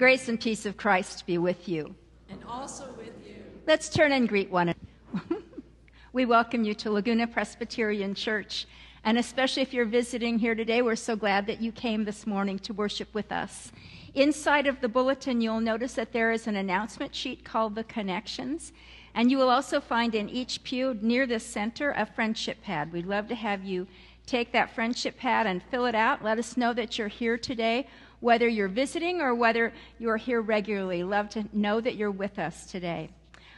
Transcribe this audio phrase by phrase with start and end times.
[0.00, 1.94] grace and peace of Christ be with you.
[2.30, 3.34] And also with you.
[3.66, 5.42] Let's turn and greet one another.
[6.14, 8.66] we welcome you to Laguna Presbyterian Church.
[9.04, 12.58] And especially if you're visiting here today, we're so glad that you came this morning
[12.60, 13.72] to worship with us.
[14.14, 18.72] Inside of the bulletin, you'll notice that there is an announcement sheet called The Connections.
[19.14, 22.90] And you will also find in each pew near the center a friendship pad.
[22.90, 23.86] We'd love to have you
[24.24, 26.24] take that friendship pad and fill it out.
[26.24, 27.88] Let us know that you're here today,
[28.20, 31.02] whether you're visiting or whether you're here regularly.
[31.02, 33.10] Love to know that you're with us today.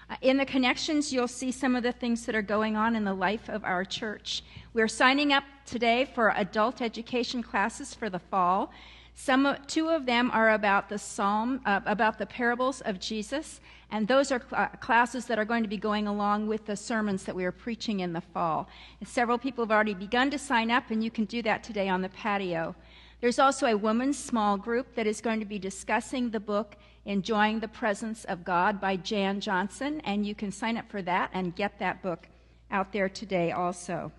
[0.09, 3.05] Uh, in the connections, you'll see some of the things that are going on in
[3.05, 4.43] the life of our church.
[4.75, 8.73] We're signing up today for adult education classes for the fall.
[9.15, 14.09] Some, two of them are about the psalm, uh, about the parables of Jesus, and
[14.09, 17.35] those are cl- classes that are going to be going along with the sermons that
[17.35, 18.69] we are preaching in the fall.
[19.01, 21.89] And several people have already begun to sign up, and you can do that today
[21.91, 22.75] on the patio.
[23.23, 26.75] There's also a women's small group that is going to be discussing the book
[27.05, 31.31] Enjoying the Presence of God by Jan Johnson, and you can sign up for that
[31.33, 32.27] and get that book
[32.73, 34.11] out there today also.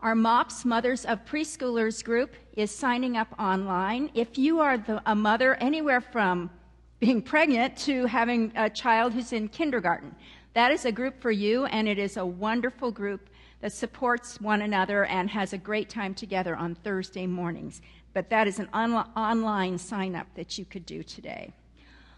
[0.00, 4.10] Our MOPS, Mothers of Preschoolers group, is signing up online.
[4.14, 6.50] If you are the, a mother anywhere from
[6.98, 10.12] being pregnant to having a child who's in kindergarten.
[10.54, 13.28] That is a group for you, and it is a wonderful group
[13.60, 17.80] that supports one another and has a great time together on Thursday mornings.
[18.14, 21.52] But that is an on- online sign up that you could do today.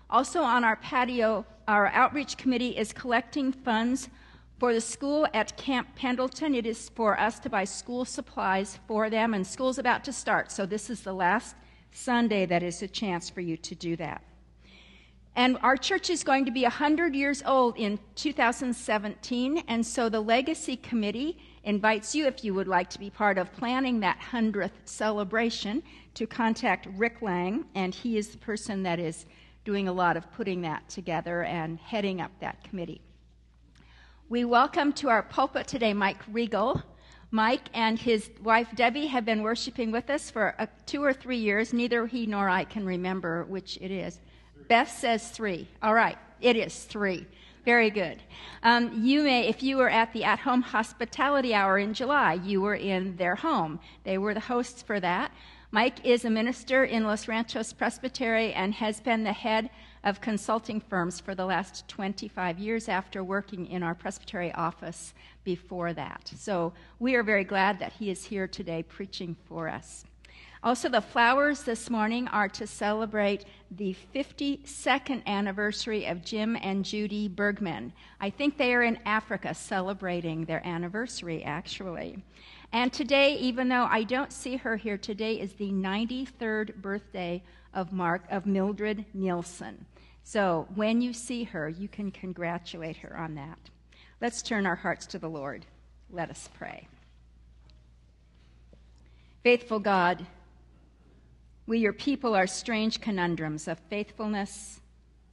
[0.08, 4.08] Also, on our patio, our outreach committee is collecting funds
[4.58, 6.54] for the school at Camp Pendleton.
[6.54, 10.52] It is for us to buy school supplies for them, and school's about to start,
[10.52, 11.56] so this is the last
[11.90, 14.22] Sunday that is a chance for you to do that.
[15.36, 19.64] And our church is going to be 100 years old in 2017.
[19.68, 23.52] And so the Legacy Committee invites you, if you would like to be part of
[23.52, 25.82] planning that 100th celebration,
[26.14, 27.66] to contact Rick Lang.
[27.74, 29.26] And he is the person that is
[29.66, 33.02] doing a lot of putting that together and heading up that committee.
[34.30, 36.82] We welcome to our pulpit today Mike Regele.
[37.30, 41.36] Mike and his wife Debbie have been worshiping with us for uh, two or three
[41.36, 41.74] years.
[41.74, 44.20] Neither he nor I can remember which it is.
[44.68, 45.68] Beth says three.
[45.82, 47.26] All right, it is three.
[47.64, 48.22] Very good.
[48.62, 52.60] Um, you may, if you were at the at home hospitality hour in July, you
[52.60, 53.80] were in their home.
[54.04, 55.32] They were the hosts for that.
[55.72, 59.68] Mike is a minister in Los Ranchos Presbytery and has been the head
[60.04, 65.12] of consulting firms for the last 25 years after working in our presbytery office
[65.42, 66.30] before that.
[66.36, 70.04] So we are very glad that he is here today preaching for us.
[70.66, 77.28] Also, the flowers this morning are to celebrate the 52nd anniversary of Jim and Judy
[77.28, 77.92] Bergman.
[78.20, 82.18] I think they are in Africa celebrating their anniversary, actually.
[82.72, 87.92] And today, even though I don't see her here, today is the 93rd birthday of
[87.92, 89.86] Mark of Mildred Nielsen.
[90.24, 93.70] So when you see her, you can congratulate her on that.
[94.20, 95.64] Let's turn our hearts to the Lord.
[96.10, 96.88] Let us pray.
[99.44, 100.26] Faithful God,
[101.66, 104.80] we, your people, are strange conundrums of faithfulness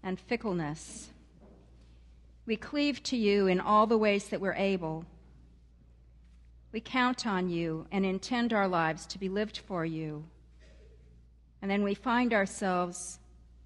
[0.02, 1.10] and fickleness.
[2.46, 5.06] We cleave to you in all the ways that we're able.
[6.72, 10.26] We count on you and intend our lives to be lived for you.
[11.62, 13.20] And then we find ourselves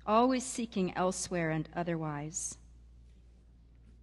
[0.06, 2.58] always seeking elsewhere and otherwise.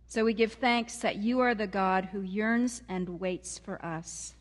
[0.08, 4.34] So we give thanks that you are the God who yearns and waits for us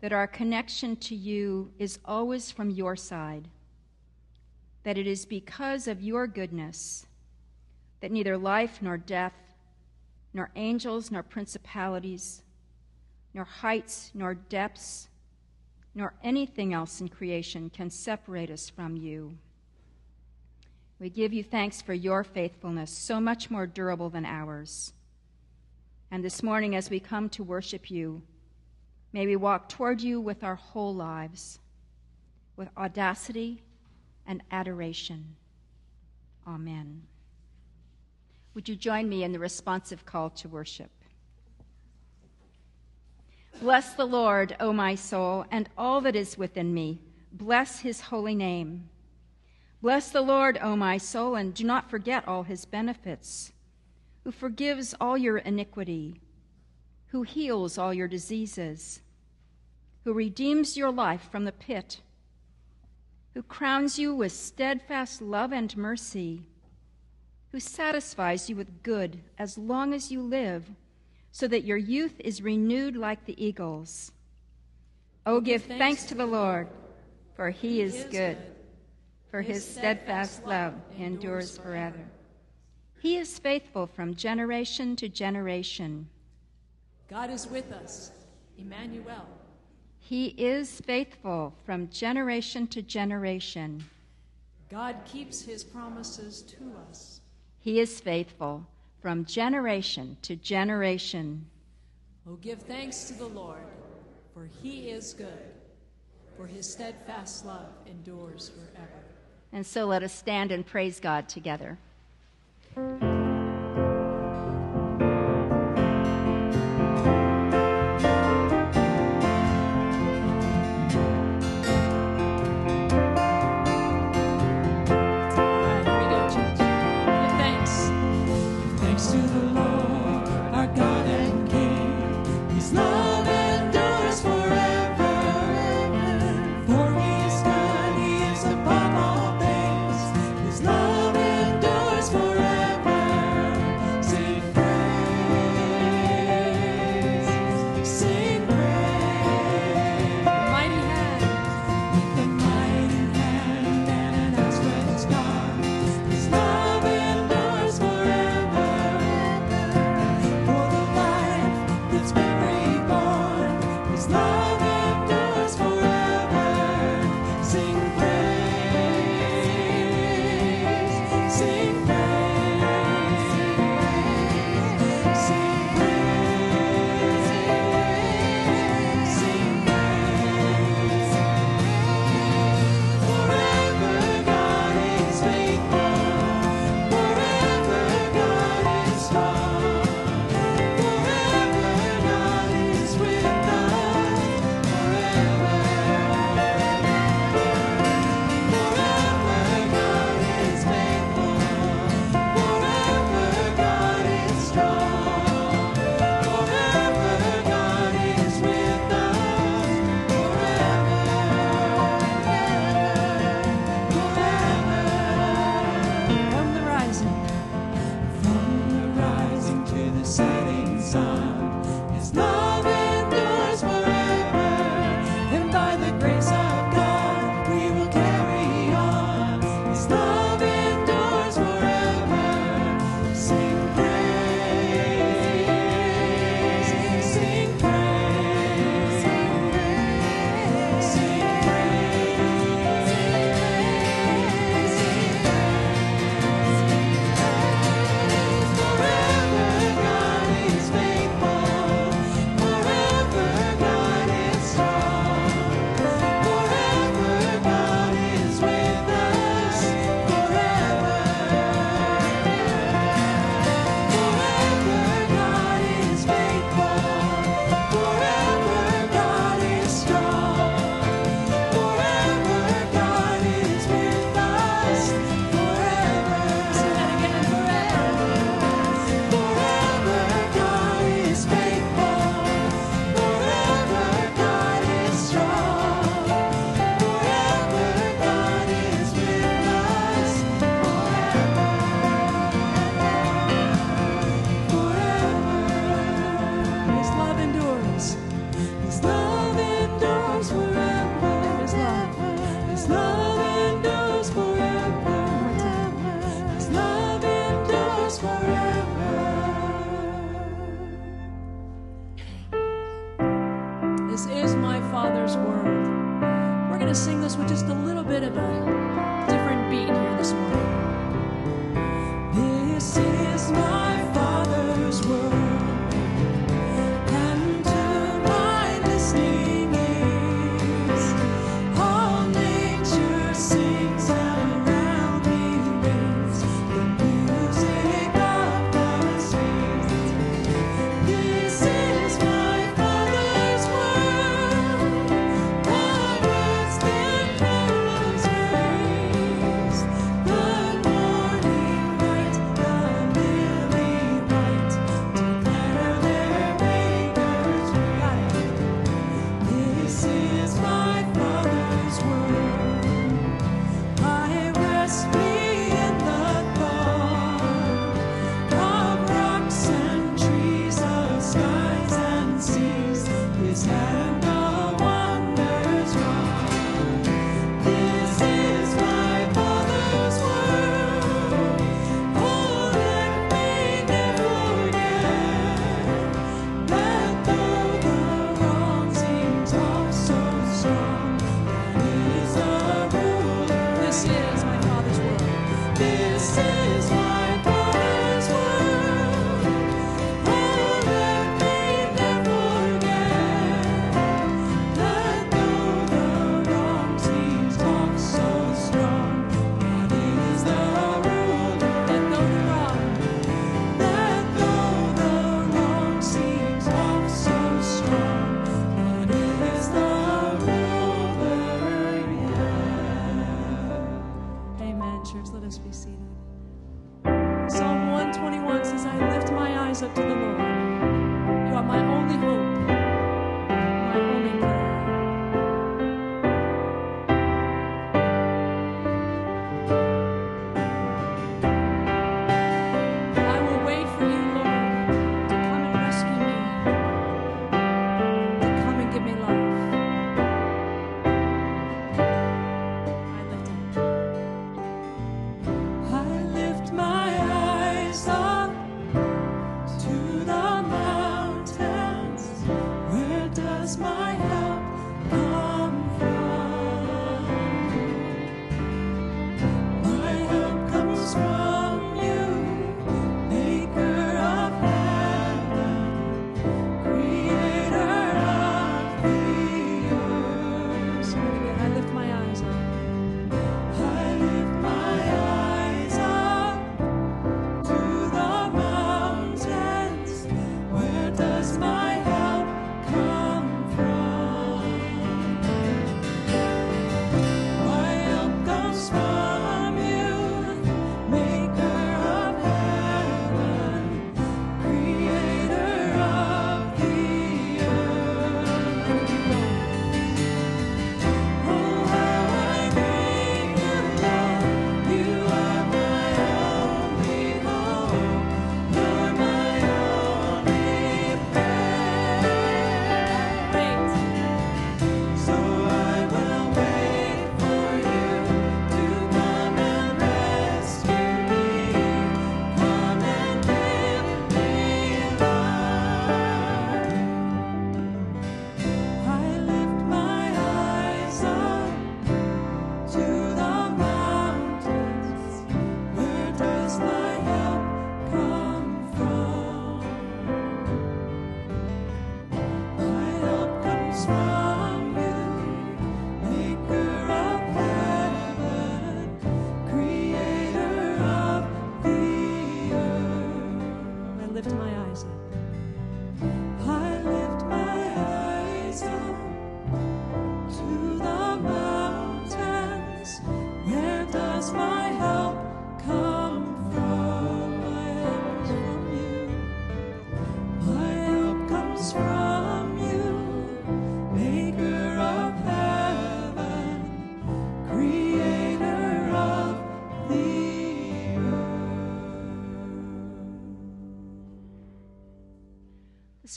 [0.00, 3.48] that our connection to you is always from your side,
[4.82, 7.06] that it is because of your goodness
[8.00, 9.34] that neither life nor death,
[10.32, 12.42] nor angels nor principalities,
[13.34, 15.08] nor heights nor depths,
[15.94, 19.36] nor anything else in creation can separate us from you.
[20.98, 24.92] We give you thanks for your faithfulness, so much more durable than ours.
[26.10, 28.22] And this morning, as we come to worship you,
[29.12, 31.58] May we walk toward you with our whole lives,
[32.56, 33.62] with audacity
[34.26, 35.36] and adoration.
[36.46, 37.02] Amen.
[38.54, 40.90] Would you join me in the responsive call to worship?
[43.60, 47.00] Bless the Lord, O my soul, and all that is within me.
[47.32, 48.88] Bless his holy name.
[49.82, 53.52] Bless the Lord, O my soul, and do not forget all his benefits,
[54.24, 56.20] who forgives all your iniquity
[57.10, 59.00] who heals all your diseases,
[60.04, 62.00] who redeems your life from the pit,
[63.34, 66.42] who crowns you with steadfast love and mercy,
[67.50, 70.64] who satisfies you with good as long as you live,
[71.32, 74.12] so that your youth is renewed like the eagles.
[75.26, 76.68] Oh, give thanks to the Lord,
[77.34, 78.36] for he is good,
[79.30, 82.04] for his steadfast love endures forever.
[83.00, 86.08] He is faithful from generation to generation.
[87.10, 88.12] God is with us,
[88.56, 89.26] Emmanuel.
[89.98, 93.82] He is faithful from generation to generation.
[94.70, 97.20] God keeps his promises to us.
[97.58, 98.64] He is faithful
[99.02, 101.44] from generation to generation.
[102.28, 103.66] Oh, give thanks to the Lord,
[104.32, 105.50] for he is good,
[106.36, 109.04] for his steadfast love endures forever.
[109.52, 111.76] And so let us stand and praise God together.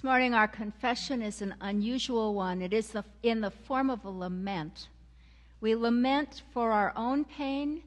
[0.06, 2.62] Morning, our confession is an unusual one.
[2.62, 2.94] It is
[3.24, 4.90] in the form of a lament.
[5.62, 7.84] We lament for our own pain,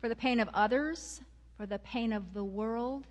[0.00, 1.20] for the pain of others,
[1.56, 3.04] for the pain of the world.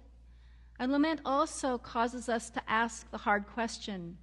[0.78, 4.18] And lament also causes us to ask the hard question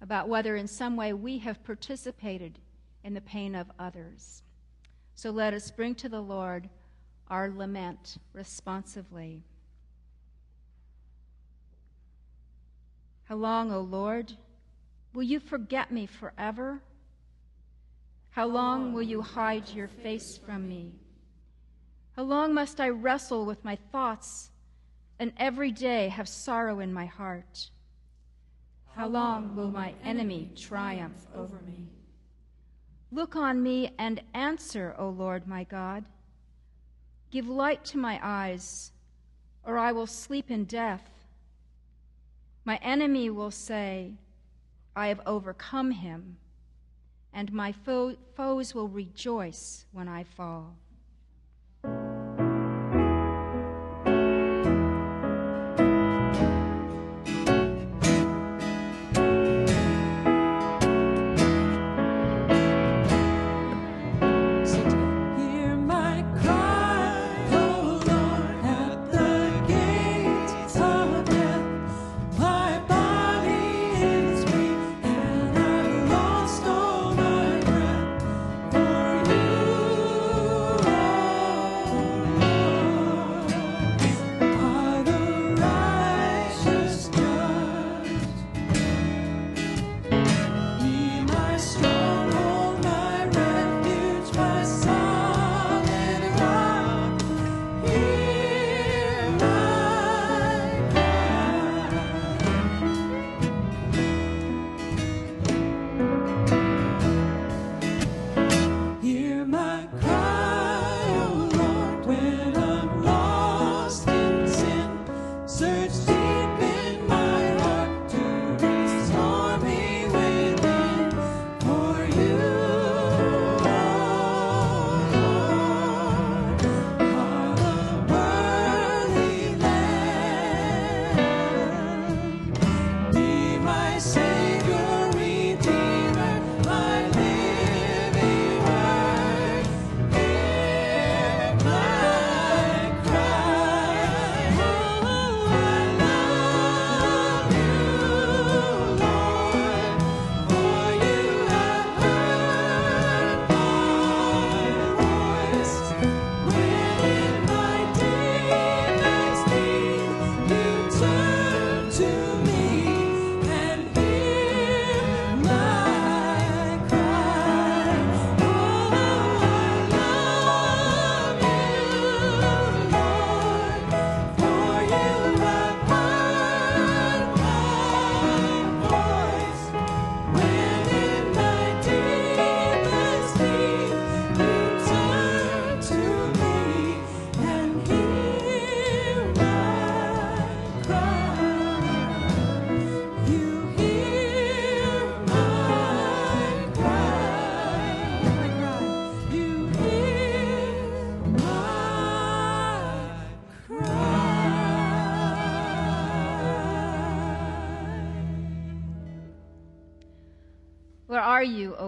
[0.00, 2.60] about whether, in some way, we have participated
[3.02, 4.44] in the pain of others.
[5.16, 6.68] So let us bring to the Lord
[7.28, 9.42] our lament responsively.
[13.28, 14.32] How long, O Lord,
[15.12, 16.80] will you forget me forever?
[18.30, 20.92] How long will you hide your face from me?
[22.16, 24.50] How long must I wrestle with my thoughts
[25.18, 27.70] and every day have sorrow in my heart?
[28.94, 31.88] How long will my enemy triumph over me?
[33.10, 36.04] Look on me and answer, O Lord my God.
[37.30, 38.92] Give light to my eyes,
[39.64, 41.10] or I will sleep in death.
[42.66, 44.14] My enemy will say,
[44.96, 46.38] I have overcome him,
[47.32, 50.74] and my fo- foes will rejoice when I fall.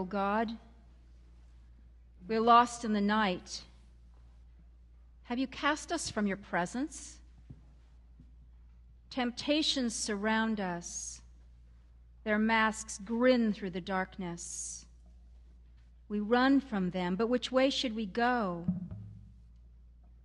[0.09, 0.51] God?
[2.27, 3.63] We're lost in the night.
[5.25, 7.19] Have you cast us from your presence?
[9.11, 11.21] Temptations surround us.
[12.25, 14.87] Their masks grin through the darkness.
[16.09, 18.65] We run from them, but which way should we go?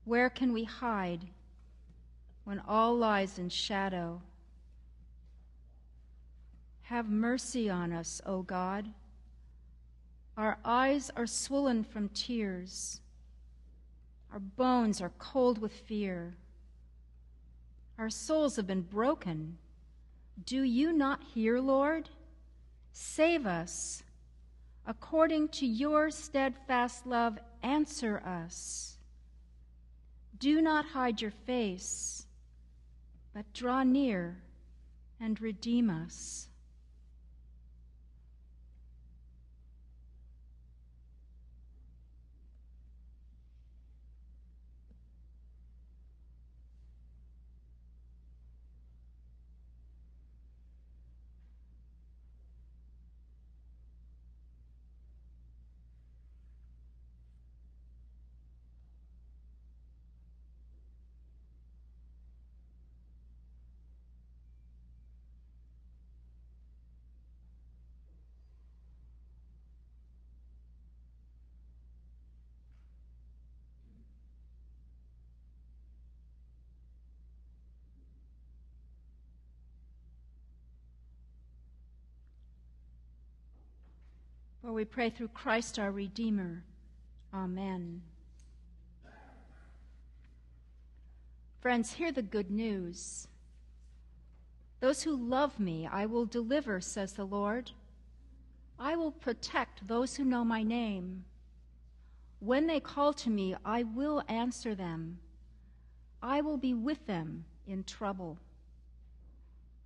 [0.05, 1.27] Where can we hide
[2.43, 4.21] when all lies in shadow?
[6.83, 8.89] Have mercy on us, O God.
[10.37, 12.99] Our eyes are swollen from tears.
[14.31, 16.35] Our bones are cold with fear.
[17.99, 19.57] Our souls have been broken.
[20.43, 22.09] Do you not hear, Lord?
[22.91, 24.03] Save us.
[24.87, 28.97] According to your steadfast love, answer us.
[30.39, 32.25] Do not hide your face,
[33.33, 34.41] but draw near
[35.19, 36.49] and redeem us.
[84.63, 86.63] For we pray through Christ our Redeemer.
[87.33, 88.01] Amen.
[91.59, 93.27] Friends, hear the good news.
[94.79, 97.71] Those who love me, I will deliver, says the Lord.
[98.79, 101.25] I will protect those who know my name.
[102.39, 105.19] When they call to me, I will answer them.
[106.21, 108.37] I will be with them in trouble.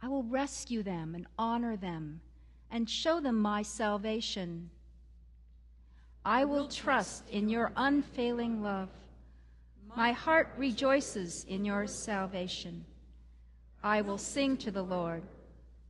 [0.04, 2.22] I will rescue them and honor them
[2.72, 4.70] and show them my salvation.
[6.26, 8.90] I will trust in your unfailing love.
[9.96, 12.86] My heart rejoices in your salvation.
[13.84, 15.24] I will sing to the Lord,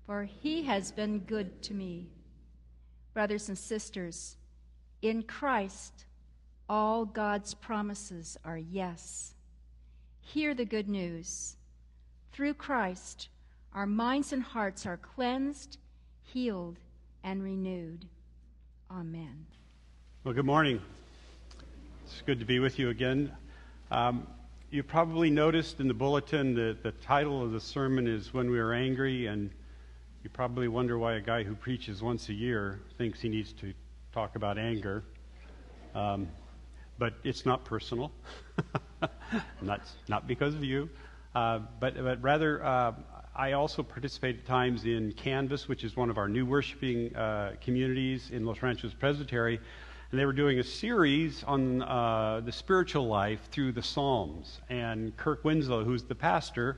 [0.06, 2.08] for he has been good to me.
[3.14, 4.38] Brothers and sisters,
[5.02, 6.06] in Christ,
[6.70, 9.34] all God's promises are yes.
[10.20, 11.56] Hear the good news.
[12.32, 13.30] Through Christ,
[13.74, 15.80] our minds and hearts are cleansed
[16.28, 16.78] healed,
[17.24, 18.06] and renewed.
[18.92, 19.46] Amen.
[20.24, 20.82] Well, good morning.
[22.04, 23.32] It's good to be with you again.
[23.92, 24.28] Um,
[24.70, 28.60] you probably noticed in the bulletin that the title of the sermon is When We
[28.60, 29.50] Are Angry, and
[30.24, 33.74] you probably wonder why a guy who preaches once a year thinks he needs to
[34.12, 35.04] talk about anger.
[35.96, 36.28] Um,
[37.00, 38.12] but it's not personal,
[39.62, 40.90] not, not because of you,
[41.36, 42.92] uh, but, but rather uh,
[43.38, 47.54] I also participate at times in Canvas, which is one of our new worshiping uh,
[47.62, 49.60] communities in Los Ranchos Presbytery.
[50.10, 54.60] And they were doing a series on uh, the spiritual life through the Psalms.
[54.70, 56.78] And Kirk Winslow, who's the pastor,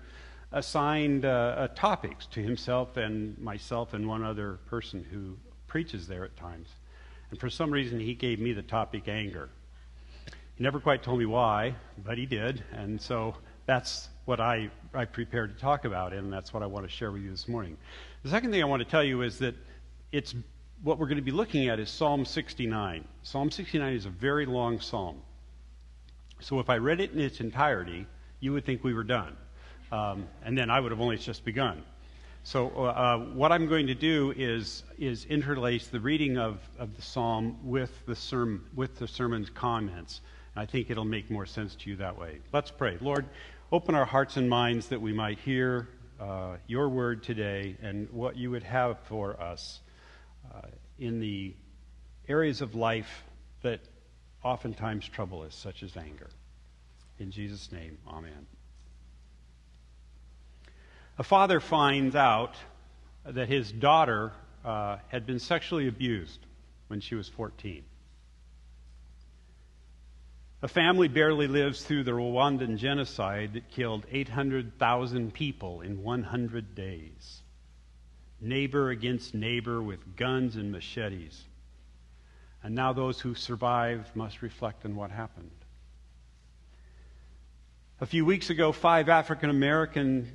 [0.52, 6.26] assigned uh, uh topics to himself and myself and one other person who preaches there
[6.26, 6.68] at times.
[7.32, 9.50] And for some reason, he gave me the topic anger.
[10.56, 12.66] He never quite told me why, but he did.
[12.74, 16.86] And so that's what I, I prepared to talk about, and that's what I want
[16.86, 17.76] to share with you this morning.
[18.22, 19.56] The second thing I want to tell you is that
[20.12, 20.36] it's
[20.84, 23.08] what we're going to be looking at is Psalm 69.
[23.24, 25.20] Psalm 69 is a very long psalm.
[26.42, 28.06] So if I read it in its entirety,
[28.40, 29.36] you would think we were done.
[29.92, 31.82] Um, and then I would have only just begun.
[32.44, 36.96] So uh, uh, what I'm going to do is, is interlace the reading of, of
[36.96, 40.22] the psalm with the, serm- with the sermon's comments.
[40.56, 42.42] I think it'll make more sense to you that way.
[42.54, 42.98] Let's pray.
[43.02, 43.26] Lord,
[43.72, 45.88] Open our hearts and minds that we might hear
[46.20, 49.82] uh, your word today and what you would have for us
[50.52, 50.62] uh,
[50.98, 51.54] in the
[52.28, 53.24] areas of life
[53.62, 53.80] that
[54.44, 56.32] oftentimes trouble us, such as anger.
[57.20, 58.48] In Jesus' name, amen.
[61.20, 62.56] A father finds out
[63.24, 64.32] that his daughter
[64.66, 66.40] uh, had been sexually abused
[66.88, 67.84] when she was 14.
[70.62, 77.42] A family barely lives through the Rwandan genocide that killed 800,000 people in 100 days.
[78.42, 81.42] Neighbor against neighbor with guns and machetes.
[82.62, 85.52] And now those who survived must reflect on what happened.
[88.02, 90.28] A few weeks ago, five African American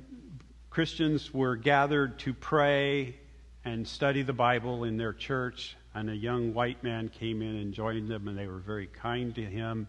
[0.71, 3.15] Christians were gathered to pray
[3.63, 7.73] and study the Bible in their church and a young white man came in and
[7.73, 9.87] joined them, and they were very kind to him.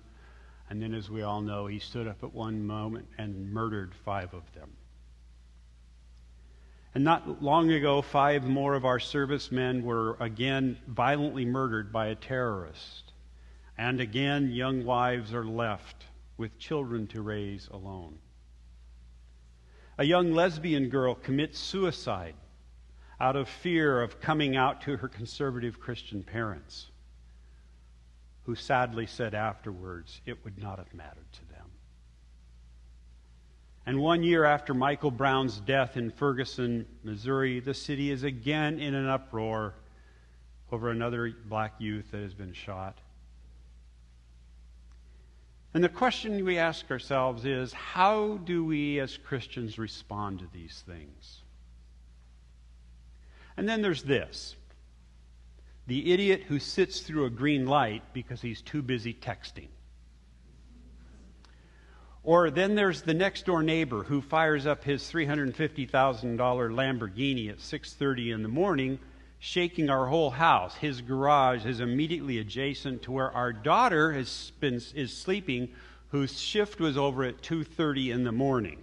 [0.68, 4.34] And then, as we all know, he stood up at one moment and murdered five
[4.34, 4.70] of them.
[6.94, 12.14] And not long ago, five more of our servicemen were again violently murdered by a
[12.14, 13.12] terrorist.
[13.76, 16.06] And again, young wives are left
[16.38, 18.18] with children to raise alone.
[19.98, 22.34] A young lesbian girl commits suicide
[23.20, 26.90] out of fear of coming out to her conservative Christian parents,
[28.46, 31.66] who sadly said afterwards it would not have mattered to them.
[33.84, 38.94] And one year after Michael Brown's death in Ferguson, Missouri, the city is again in
[38.94, 39.74] an uproar
[40.72, 42.98] over another black youth that has been shot.
[45.74, 50.82] And the question we ask ourselves is how do we as Christians respond to these
[50.86, 51.42] things?
[53.56, 54.55] And then there's this
[55.86, 59.68] the idiot who sits through a green light because he's too busy texting.
[62.22, 68.32] Or then there's the next door neighbor who fires up his $350,000 Lamborghini at 6:30
[68.32, 68.98] in the morning,
[69.38, 70.74] shaking our whole house.
[70.74, 75.68] His garage is immediately adjacent to where our daughter has been, is sleeping,
[76.08, 78.82] whose shift was over at 2:30 in the morning.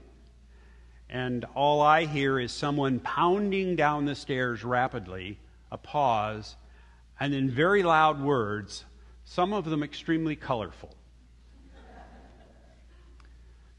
[1.10, 5.38] And all I hear is someone pounding down the stairs rapidly,
[5.70, 6.56] a pause,
[7.20, 8.86] and in very loud words,
[9.24, 10.96] some of them extremely colorful.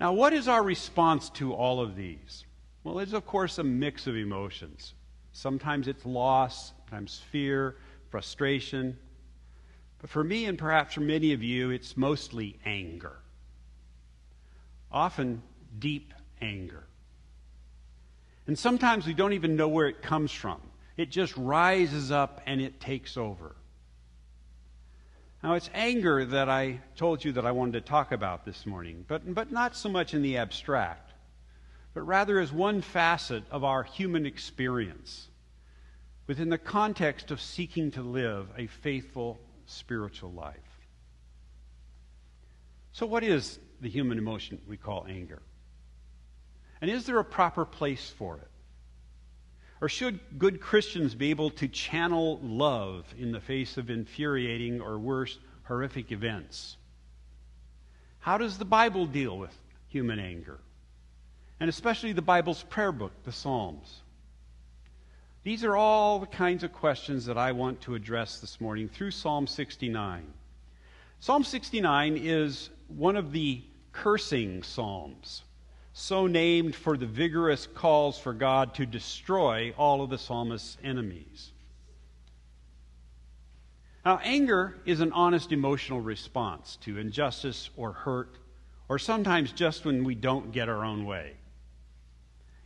[0.00, 2.44] Now, what is our response to all of these?
[2.82, 4.94] Well, it's, of course, a mix of emotions.
[5.32, 7.76] Sometimes it's loss, sometimes fear,
[8.10, 8.98] frustration.
[10.00, 13.16] But for me, and perhaps for many of you, it's mostly anger.
[14.92, 15.42] Often
[15.78, 16.84] deep anger.
[18.46, 20.60] And sometimes we don't even know where it comes from.
[20.96, 23.56] It just rises up and it takes over.
[25.42, 29.04] Now, it's anger that I told you that I wanted to talk about this morning,
[29.06, 31.12] but, but not so much in the abstract,
[31.92, 35.28] but rather as one facet of our human experience
[36.26, 40.56] within the context of seeking to live a faithful spiritual life.
[42.92, 45.42] So, what is the human emotion we call anger?
[46.80, 48.48] And is there a proper place for it?
[49.84, 54.98] Or should good Christians be able to channel love in the face of infuriating or
[54.98, 56.78] worse, horrific events?
[58.20, 59.54] How does the Bible deal with
[59.88, 60.58] human anger?
[61.60, 64.00] And especially the Bible's prayer book, the Psalms.
[65.42, 69.10] These are all the kinds of questions that I want to address this morning through
[69.10, 70.24] Psalm 69.
[71.20, 73.60] Psalm 69 is one of the
[73.92, 75.42] cursing psalms
[75.96, 81.52] so named for the vigorous calls for God to destroy all of the psalmist's enemies.
[84.04, 88.38] Now, anger is an honest emotional response to injustice or hurt,
[88.88, 91.36] or sometimes just when we don't get our own way.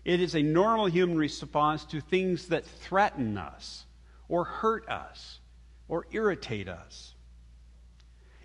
[0.07, 3.85] It is a normal human response to things that threaten us,
[4.27, 5.41] or hurt us,
[5.87, 7.15] or irritate us.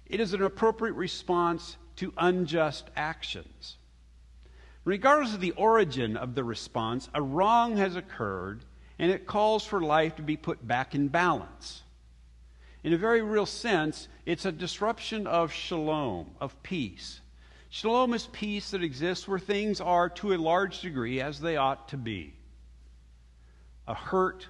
[0.06, 3.78] It is an appropriate response to unjust actions.
[4.86, 8.65] Regardless of the origin of the response, a wrong has occurred
[9.00, 11.84] and it calls for life to be put back in balance.
[12.84, 17.22] In a very real sense, it's a disruption of shalom, of peace.
[17.69, 21.88] Shalom is peace that exists where things are to a large degree as they ought
[21.89, 22.34] to be.
[23.88, 24.48] A hurt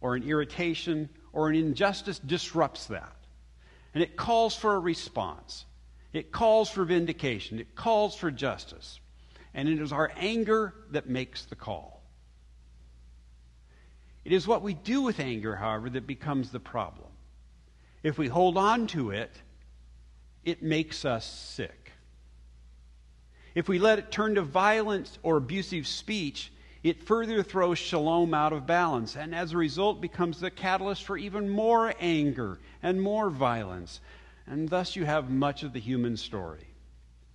[0.00, 3.16] or an irritation or an injustice disrupts that.
[3.94, 5.66] And it calls for a response.
[6.12, 7.58] It calls for vindication.
[7.58, 9.00] It calls for justice
[9.54, 12.02] and it is our anger that makes the call.
[14.24, 17.08] It is what we do with anger, however, that becomes the problem.
[18.02, 19.30] If we hold on to it,
[20.44, 21.92] it makes us sick.
[23.54, 28.52] If we let it turn to violence or abusive speech, it further throws shalom out
[28.52, 33.30] of balance, and as a result becomes the catalyst for even more anger and more
[33.30, 34.00] violence.
[34.46, 36.71] And thus you have much of the human story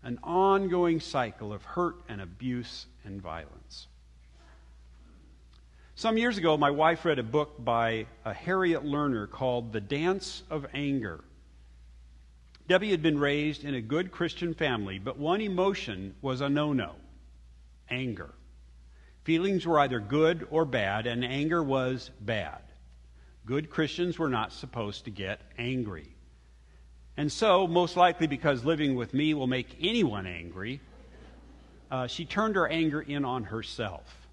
[0.08, 3.88] an ongoing cycle of hurt and abuse and violence.
[5.96, 10.44] Some years ago, my wife read a book by a Harriet Lerner called The Dance
[10.50, 11.26] of Anger.
[12.70, 16.72] Debbie had been raised in a good Christian family, but one emotion was a no
[16.72, 16.96] no
[17.90, 18.34] anger.
[19.26, 22.62] Feelings were either good or bad, and anger was bad.
[23.46, 26.16] Good Christians were not supposed to get angry.
[27.18, 30.80] And so, most likely because living with me will make anyone angry,
[31.90, 34.28] uh, she turned her anger in on herself.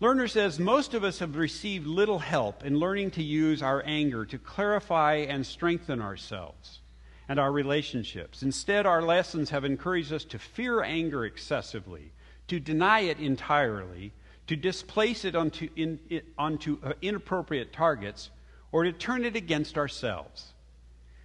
[0.00, 4.24] Lerner says most of us have received little help in learning to use our anger
[4.24, 6.80] to clarify and strengthen ourselves
[7.28, 8.42] and our relationships.
[8.42, 12.10] Instead, our lessons have encouraged us to fear anger excessively,
[12.48, 14.12] to deny it entirely,
[14.48, 18.30] to displace it onto, in, it, onto uh, inappropriate targets,
[18.72, 20.52] or to turn it against ourselves.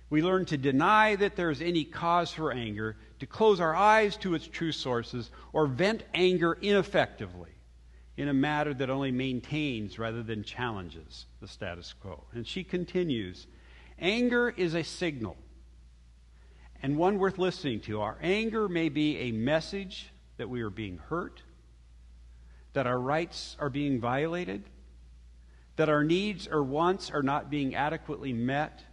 [0.10, 4.18] We learn to deny that there is any cause for anger, to close our eyes
[4.18, 7.52] to its true sources, or vent anger ineffectively
[8.18, 12.24] in a matter that only maintains rather than challenges the status quo.
[12.34, 13.48] And she continues
[14.00, 15.38] anger is a signal
[16.82, 18.02] and one worth listening to.
[18.02, 21.42] Our anger may be a message that we are being hurt,
[22.74, 24.64] that our rights are being violated,
[25.76, 28.84] that our needs or wants are not being adequately met,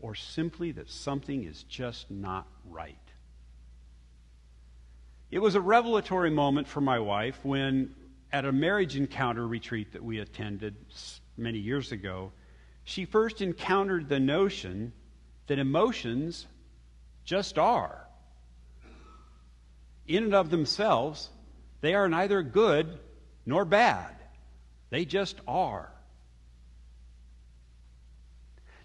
[0.00, 2.96] or simply that something is just not right.
[5.30, 7.94] It was a revelatory moment for my wife when,
[8.32, 10.74] at a marriage encounter retreat that we attended
[11.36, 12.32] many years ago,
[12.84, 14.92] she first encountered the notion
[15.46, 16.46] that emotions
[17.24, 18.06] just are.
[20.06, 21.28] In and of themselves,
[21.82, 22.98] they are neither good
[23.44, 24.17] nor bad.
[24.90, 25.92] They just are.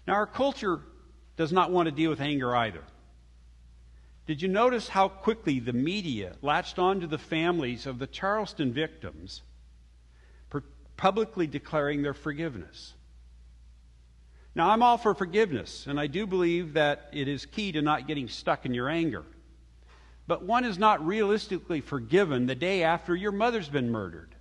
[0.06, 0.80] Now, our culture
[1.36, 2.82] does not want to deal with anger either.
[4.26, 9.42] Did you notice how quickly the media latched onto the families of the Charleston victims,
[10.96, 12.94] publicly declaring their forgiveness?
[14.54, 18.06] Now, I'm all for forgiveness, and I do believe that it is key to not
[18.06, 19.24] getting stuck in your anger.
[20.26, 24.33] But one is not realistically forgiven the day after your mother's been murdered.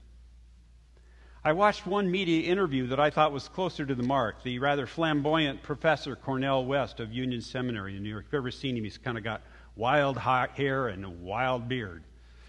[1.46, 4.44] I watched one media interview that I thought was closer to the mark.
[4.44, 8.26] The rather flamboyant Professor Cornel West of Union Seminary in New York.
[8.28, 9.42] If you've ever seen him, he's kind of got
[9.76, 12.06] wild hair and a wild beard.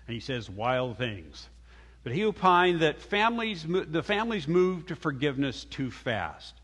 [0.06, 1.48] And he says wild things.
[2.04, 6.54] But he opined that families, the families moved to forgiveness too fast.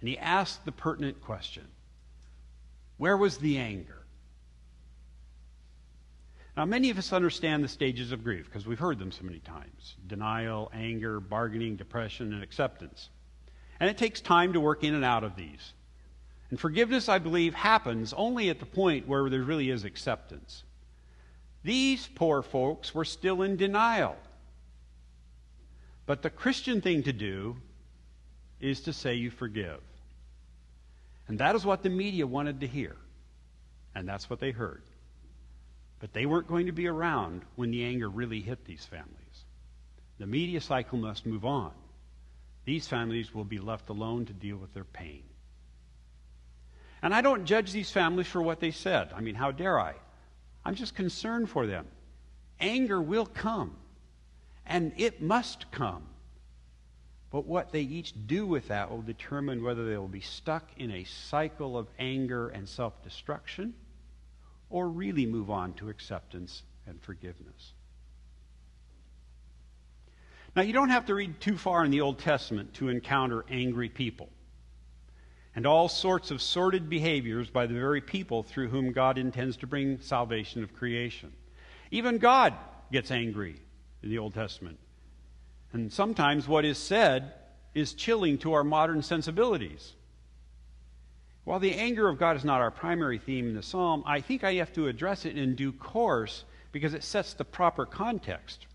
[0.00, 1.68] And he asked the pertinent question
[2.96, 3.97] Where was the anger?
[6.58, 9.38] Now, many of us understand the stages of grief because we've heard them so many
[9.38, 13.10] times denial, anger, bargaining, depression, and acceptance.
[13.78, 15.72] And it takes time to work in and out of these.
[16.50, 20.64] And forgiveness, I believe, happens only at the point where there really is acceptance.
[21.62, 24.16] These poor folks were still in denial.
[26.06, 27.56] But the Christian thing to do
[28.58, 29.78] is to say you forgive.
[31.28, 32.96] And that is what the media wanted to hear.
[33.94, 34.82] And that's what they heard.
[36.00, 39.44] But they weren't going to be around when the anger really hit these families.
[40.18, 41.72] The media cycle must move on.
[42.64, 45.22] These families will be left alone to deal with their pain.
[47.02, 49.12] And I don't judge these families for what they said.
[49.14, 49.94] I mean, how dare I?
[50.64, 51.86] I'm just concerned for them.
[52.60, 53.76] Anger will come,
[54.66, 56.02] and it must come.
[57.30, 60.90] But what they each do with that will determine whether they will be stuck in
[60.90, 63.74] a cycle of anger and self destruction
[64.70, 67.72] or really move on to acceptance and forgiveness.
[70.56, 73.88] Now, you don't have to read too far in the Old Testament to encounter angry
[73.88, 74.28] people
[75.54, 79.66] and all sorts of sordid behaviors by the very people through whom God intends to
[79.66, 81.32] bring salvation of creation.
[81.90, 82.54] Even God
[82.92, 83.60] gets angry
[84.02, 84.78] in the Old Testament.
[85.72, 87.32] And sometimes what is said
[87.74, 89.94] is chilling to our modern sensibilities.
[91.48, 94.44] While the anger of God is not our primary theme in the psalm, I think
[94.44, 98.66] I have to address it in due course because it sets the proper context.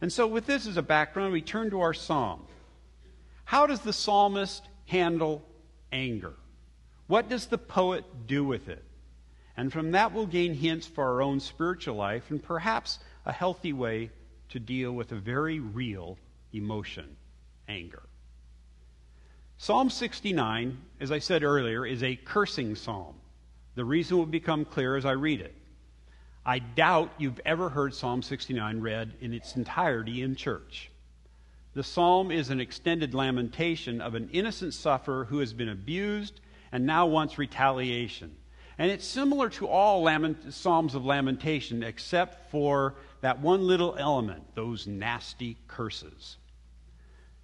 [0.00, 2.46] And so, with this as a background, we turn to our psalm.
[3.44, 5.44] How does the psalmist handle
[5.92, 6.32] anger?
[7.06, 8.82] What does the poet do with it?
[9.54, 13.74] And from that, we'll gain hints for our own spiritual life and perhaps a healthy
[13.74, 14.08] way
[14.48, 16.16] to deal with a very real
[16.54, 17.14] emotion
[17.68, 18.04] anger.
[19.62, 23.14] Psalm 69, as I said earlier, is a cursing psalm.
[23.76, 25.54] The reason will become clear as I read it.
[26.44, 30.90] I doubt you've ever heard Psalm 69 read in its entirety in church.
[31.74, 36.40] The psalm is an extended lamentation of an innocent sufferer who has been abused
[36.72, 38.34] and now wants retaliation.
[38.78, 44.42] And it's similar to all lament- psalms of lamentation, except for that one little element,
[44.56, 46.38] those nasty curses.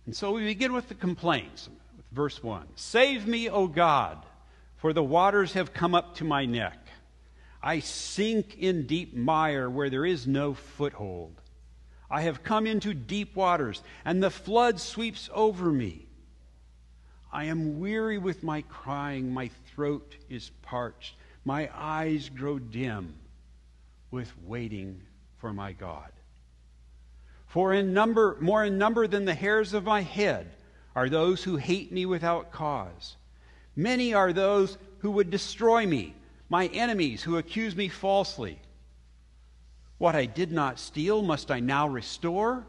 [0.04, 1.68] And so we begin with the complaints,
[2.12, 2.66] verse 1.
[2.74, 4.24] Save me, O God,
[4.76, 6.78] for the waters have come up to my neck.
[7.62, 11.40] I sink in deep mire where there is no foothold.
[12.10, 16.06] I have come into deep waters, and the flood sweeps over me.
[17.30, 23.14] I am weary with my crying, my throat is parched, my eyes grow dim
[24.10, 25.02] with waiting
[25.36, 26.10] for my God.
[27.46, 30.50] For in number, more in number than the hairs of my head
[30.98, 33.16] are those who hate me without cause.
[33.76, 36.12] Many are those who would destroy me,
[36.48, 38.60] my enemies who accuse me falsely.
[39.98, 42.66] What I did not steal, must I now restore?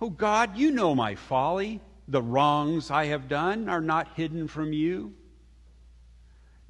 [0.00, 1.82] Oh God, you know my folly.
[2.08, 5.12] The wrongs I have done are not hidden from you.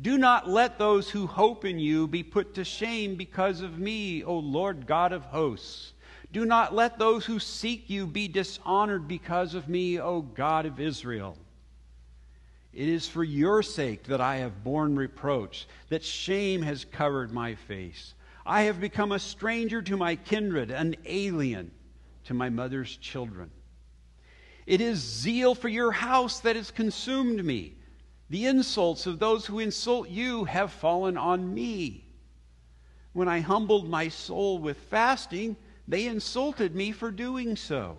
[0.01, 4.25] Do not let those who hope in you be put to shame because of me,
[4.25, 5.93] O Lord God of hosts.
[6.33, 10.79] Do not let those who seek you be dishonored because of me, O God of
[10.79, 11.37] Israel.
[12.73, 17.57] It is for your sake that I have borne reproach, that shame has covered my
[17.57, 18.15] face.
[18.47, 21.73] I have become a stranger to my kindred, an alien
[22.25, 23.51] to my mother's children.
[24.67, 27.75] It is zeal for your house that has consumed me.
[28.29, 32.05] The insults of those who insult you have fallen on me.
[33.13, 35.57] When I humbled my soul with fasting,
[35.89, 37.97] they insulted me for doing so.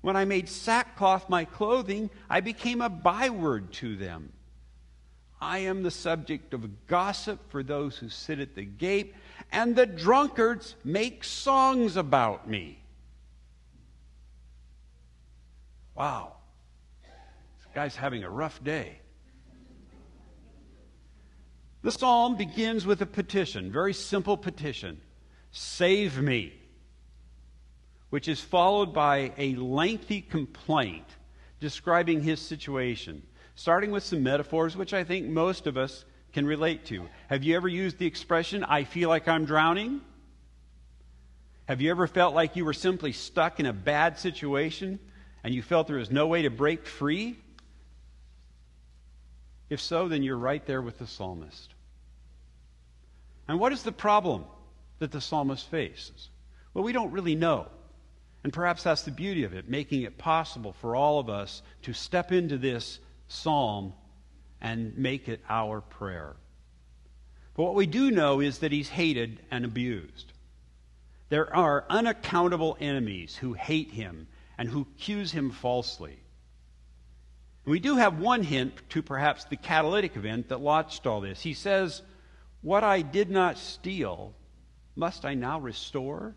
[0.00, 4.32] When I made sackcloth my clothing, I became a byword to them.
[5.40, 9.14] I am the subject of gossip for those who sit at the gate,
[9.52, 12.78] and the drunkards make songs about me.
[15.94, 16.34] Wow.
[17.58, 19.00] This guy's having a rough day.
[21.82, 25.00] The psalm begins with a petition, very simple petition
[25.52, 26.52] Save me,
[28.16, 31.04] which is followed by a lengthy complaint
[31.60, 33.22] describing his situation,
[33.56, 37.10] starting with some metaphors, which I think most of us can relate to.
[37.28, 40.00] Have you ever used the expression, I feel like I'm drowning?
[41.66, 44.98] Have you ever felt like you were simply stuck in a bad situation
[45.44, 47.36] and you felt there was no way to break free?
[49.68, 51.74] If so, then you're right there with the psalmist.
[53.46, 54.46] And what is the problem
[55.00, 56.30] that the psalmist faces?
[56.72, 57.68] Well, we don't really know.
[58.46, 61.92] And perhaps that's the beauty of it, making it possible for all of us to
[61.92, 63.92] step into this psalm
[64.60, 66.36] and make it our prayer.
[67.56, 70.32] But what we do know is that he's hated and abused.
[71.28, 76.20] There are unaccountable enemies who hate him and who accuse him falsely.
[77.64, 81.40] We do have one hint to perhaps the catalytic event that launched all this.
[81.40, 82.00] He says,
[82.62, 84.36] What I did not steal,
[84.94, 86.36] must I now restore?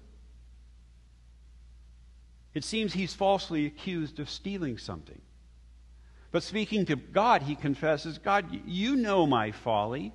[2.54, 5.22] It seems he's falsely accused of stealing something.
[6.32, 10.14] But speaking to God, he confesses, God, you know my folly.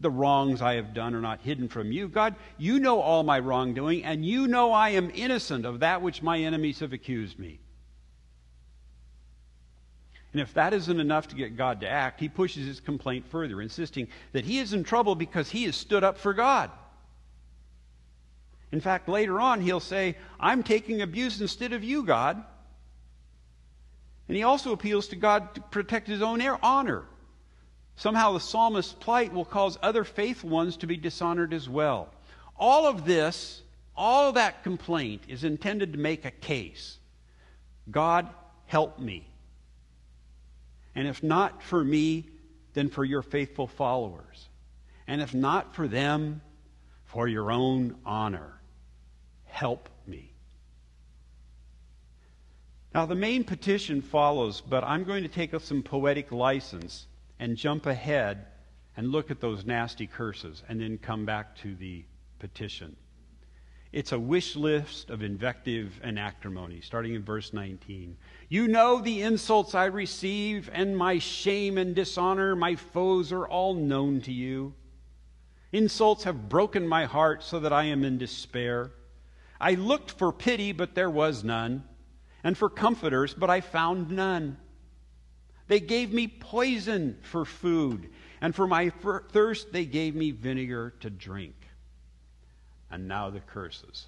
[0.00, 2.08] The wrongs I have done are not hidden from you.
[2.08, 6.22] God, you know all my wrongdoing, and you know I am innocent of that which
[6.22, 7.60] my enemies have accused me.
[10.32, 13.62] And if that isn't enough to get God to act, he pushes his complaint further,
[13.62, 16.72] insisting that he is in trouble because he has stood up for God.
[18.74, 22.42] In fact, later on, he'll say, I'm taking abuse instead of you, God.
[24.26, 27.04] And he also appeals to God to protect his own honor.
[27.94, 32.08] Somehow the psalmist's plight will cause other faithful ones to be dishonored as well.
[32.56, 33.62] All of this,
[33.96, 36.98] all of that complaint is intended to make a case.
[37.88, 38.28] God,
[38.66, 39.24] help me.
[40.96, 42.28] And if not for me,
[42.72, 44.48] then for your faithful followers.
[45.06, 46.40] And if not for them,
[47.04, 48.53] for your own honor.
[49.54, 50.32] Help me.
[52.92, 57.06] Now, the main petition follows, but I'm going to take some poetic license
[57.38, 58.46] and jump ahead
[58.96, 62.04] and look at those nasty curses and then come back to the
[62.40, 62.96] petition.
[63.92, 68.16] It's a wish list of invective and acrimony, starting in verse 19.
[68.48, 73.74] You know the insults I receive, and my shame and dishonor, my foes are all
[73.74, 74.74] known to you.
[75.70, 78.90] Insults have broken my heart so that I am in despair.
[79.64, 81.84] I looked for pity, but there was none,
[82.42, 84.58] and for comforters, but I found none.
[85.68, 88.10] They gave me poison for food,
[88.42, 91.54] and for my thirst they gave me vinegar to drink.
[92.90, 94.06] And now the curses.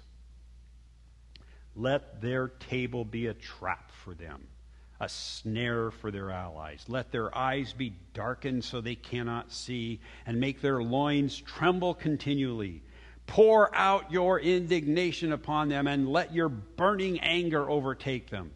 [1.75, 4.43] Let their table be a trap for them,
[4.99, 6.85] a snare for their allies.
[6.87, 12.83] Let their eyes be darkened so they cannot see, and make their loins tremble continually.
[13.27, 18.51] Pour out your indignation upon them, and let your burning anger overtake them.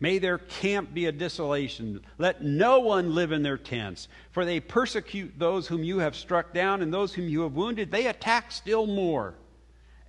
[0.00, 2.00] May their camp be a desolation.
[2.18, 6.52] Let no one live in their tents, for they persecute those whom you have struck
[6.52, 9.34] down, and those whom you have wounded, they attack still more.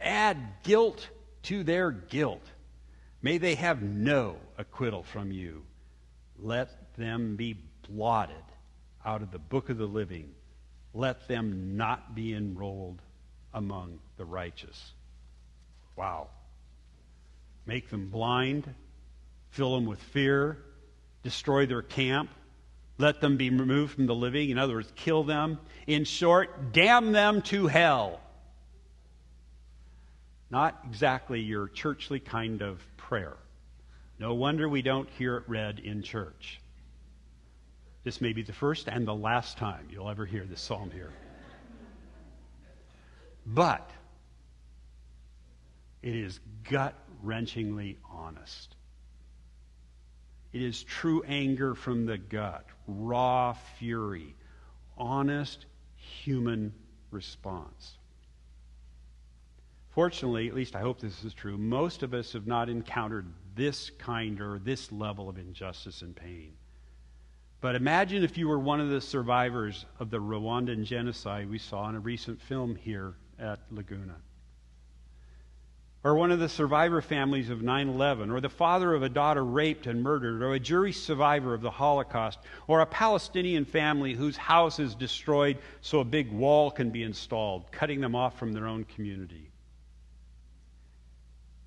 [0.02, 1.10] Add guilt
[1.44, 2.42] to their guilt.
[3.22, 5.64] May they have no acquittal from you.
[6.40, 8.36] Let them be blotted
[9.06, 10.32] out of the book of the living.
[10.96, 13.03] Let them not be enrolled
[13.54, 14.94] among the righteous.
[15.96, 16.30] Wow.
[17.66, 18.74] make them blind,
[19.52, 20.58] fill them with fear,
[21.22, 22.30] destroy their camp,
[22.98, 24.50] let them be removed from the living.
[24.50, 25.60] In other words, kill them.
[25.88, 28.20] In short, damn them to hell.
[30.50, 33.38] Not exactly your churchly kind of prayer.
[34.20, 36.62] No wonder we don't hear it read in church.
[38.04, 41.12] This may be the first and the last time you'll ever hear this psalm here.
[43.46, 43.90] But
[46.02, 46.40] it is
[46.70, 48.76] gut wrenchingly honest.
[50.52, 54.36] It is true anger from the gut, raw fury,
[54.98, 55.66] honest
[55.96, 56.74] human
[57.10, 57.98] response.
[59.90, 63.92] Fortunately, at least I hope this is true, most of us have not encountered this
[63.92, 66.54] kind or this level of injustice and pain.
[67.62, 71.88] But imagine if you were one of the survivors of the Rwandan genocide we saw
[71.90, 74.16] in a recent film here at Laguna.
[76.04, 79.44] Or one of the survivor families of 9 11, or the father of a daughter
[79.44, 84.36] raped and murdered, or a Jewish survivor of the Holocaust, or a Palestinian family whose
[84.36, 88.68] house is destroyed so a big wall can be installed, cutting them off from their
[88.68, 89.50] own community.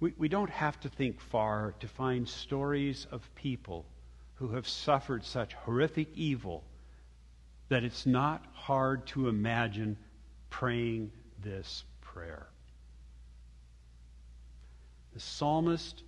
[0.01, 3.87] We, we don't have to think far to find stories of people
[4.35, 6.63] who have suffered such horrific evil
[7.71, 9.97] that it's not hard to imagine
[10.51, 11.11] praying
[11.47, 12.49] this prayer.
[15.15, 16.03] The psalmist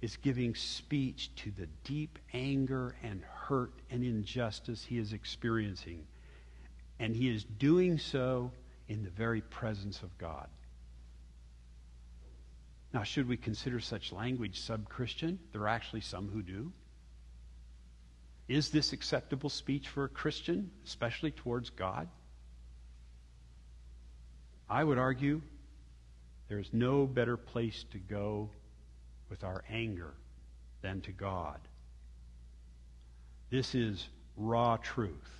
[0.00, 6.06] is giving speech to the deep anger and hurt and injustice he is experiencing.
[6.98, 8.50] And he is doing so
[8.88, 10.48] in the very presence of God.
[12.92, 15.38] Now, should we consider such language sub Christian?
[15.52, 16.72] There are actually some who do.
[18.48, 22.08] Is this acceptable speech for a Christian, especially towards God?
[24.68, 25.42] I would argue
[26.48, 28.50] there's no better place to go
[29.28, 30.14] with our anger
[30.82, 31.58] than to God.
[33.50, 35.30] This is raw truth,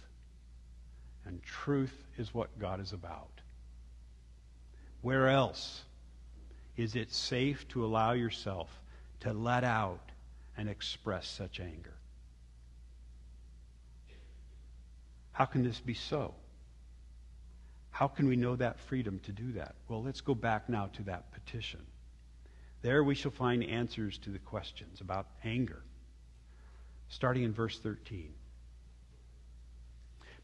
[1.24, 3.40] and truth is what God is about.
[5.02, 5.82] Where else
[6.76, 8.70] is it safe to allow yourself
[9.20, 10.12] to let out
[10.56, 11.94] and express such anger?
[15.32, 16.34] How can this be so?
[17.94, 19.76] How can we know that freedom to do that?
[19.88, 21.78] Well, let's go back now to that petition.
[22.82, 25.80] There we shall find answers to the questions about anger,
[27.08, 28.34] starting in verse 13.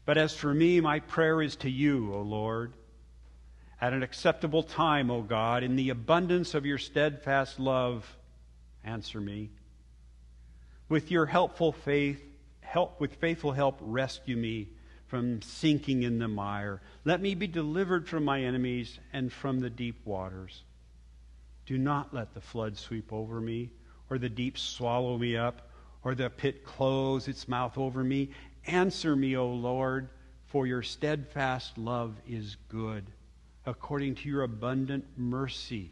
[0.05, 2.71] But as for me, my prayer is to you, O Lord.
[3.81, 8.17] At an acceptable time, O God, in the abundance of your steadfast love,
[8.85, 9.49] answer me.
[10.87, 12.23] With your helpful faith,
[12.61, 14.69] help with faithful help, rescue me
[15.11, 16.81] from sinking in the mire.
[17.03, 20.63] Let me be delivered from my enemies and from the deep waters.
[21.65, 23.71] Do not let the flood sweep over me,
[24.09, 25.69] or the deep swallow me up,
[26.05, 28.29] or the pit close its mouth over me.
[28.67, 30.07] Answer me, O Lord,
[30.45, 33.05] for your steadfast love is good.
[33.65, 35.91] According to your abundant mercy,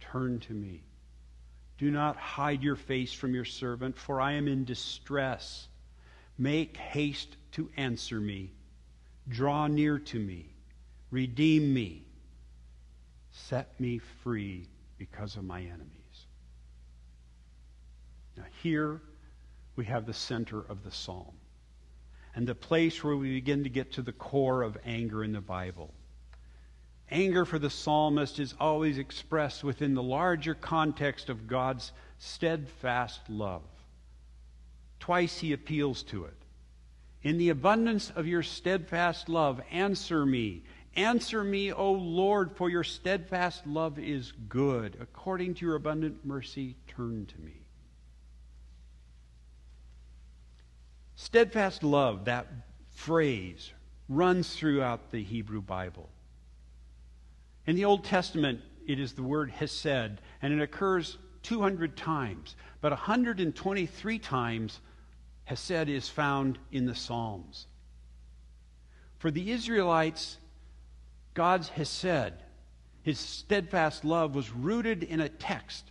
[0.00, 0.82] turn to me.
[1.78, 5.68] Do not hide your face from your servant, for I am in distress.
[6.36, 8.52] Make haste to answer me.
[9.28, 10.46] Draw near to me.
[11.10, 12.04] Redeem me.
[13.30, 14.68] Set me free
[14.98, 16.26] because of my enemies.
[18.36, 19.00] Now, here
[19.76, 21.34] we have the center of the psalm
[22.34, 25.40] and the place where we begin to get to the core of anger in the
[25.40, 25.92] Bible.
[27.10, 33.62] Anger for the psalmist is always expressed within the larger context of God's steadfast love.
[35.00, 36.37] Twice he appeals to it.
[37.22, 40.62] In the abundance of your steadfast love, answer me.
[40.94, 44.96] Answer me, O Lord, for your steadfast love is good.
[45.00, 47.60] According to your abundant mercy, turn to me.
[51.16, 52.46] Steadfast love, that
[52.90, 53.72] phrase,
[54.08, 56.08] runs throughout the Hebrew Bible.
[57.66, 62.92] In the Old Testament, it is the word hesed, and it occurs 200 times, but
[62.92, 64.80] 123 times
[65.48, 67.66] Hesed is found in the Psalms.
[69.16, 70.36] For the Israelites,
[71.32, 72.34] God's Hesed,
[73.02, 75.90] his steadfast love, was rooted in a text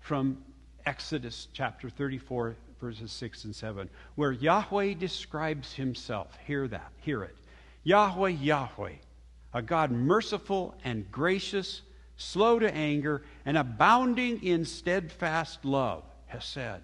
[0.00, 0.38] from
[0.86, 6.38] Exodus chapter 34, verses 6 and 7, where Yahweh describes himself.
[6.46, 7.36] Hear that, hear it.
[7.84, 8.94] Yahweh, Yahweh,
[9.52, 11.82] a God merciful and gracious,
[12.16, 16.80] slow to anger, and abounding in steadfast love, Hesed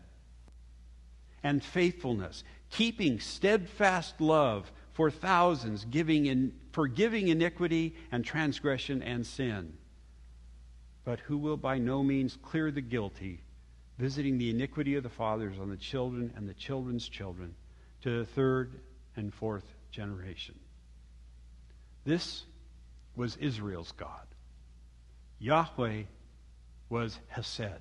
[1.44, 9.74] and faithfulness, keeping steadfast love for thousands, giving in, forgiving iniquity and transgression and sin.
[11.04, 13.40] but who will by no means clear the guilty,
[13.98, 17.54] visiting the iniquity of the fathers on the children and the children's children
[18.00, 18.80] to the third
[19.16, 20.58] and fourth generation.
[22.04, 22.44] This
[23.14, 24.26] was Israel's God.
[25.38, 26.02] Yahweh
[26.88, 27.80] was Hesed.